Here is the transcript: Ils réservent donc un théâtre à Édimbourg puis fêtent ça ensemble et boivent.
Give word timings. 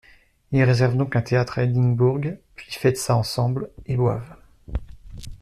Ils 0.51 0.63
réservent 0.63 0.97
donc 0.97 1.15
un 1.15 1.21
théâtre 1.21 1.59
à 1.59 1.63
Édimbourg 1.63 2.19
puis 2.55 2.71
fêtent 2.71 2.97
ça 2.97 3.15
ensemble 3.15 3.69
et 3.85 3.95
boivent. 3.97 4.35